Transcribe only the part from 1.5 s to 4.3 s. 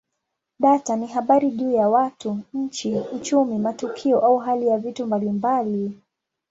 juu ya watu, nchi, uchumi, matukio